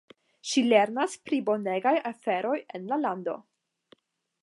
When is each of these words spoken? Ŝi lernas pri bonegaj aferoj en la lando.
Ŝi 0.51 0.63
lernas 0.69 1.17
pri 1.27 1.39
bonegaj 1.51 1.93
aferoj 2.13 2.57
en 2.79 2.91
la 2.93 3.01
lando. 3.07 3.41